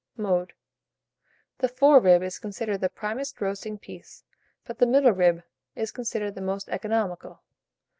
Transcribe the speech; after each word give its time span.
Mode. 0.17 0.53
The 1.59 1.67
fore 1.67 1.99
rib 1.99 2.23
is 2.23 2.39
considered 2.39 2.79
the 2.81 2.89
primest 2.89 3.39
roasting 3.39 3.77
piece, 3.77 4.23
but 4.65 4.79
the 4.79 4.87
middle 4.87 5.11
rib 5.13 5.43
is 5.75 5.91
considered 5.91 6.33
the 6.33 6.41
most 6.41 6.67
economical. 6.69 7.43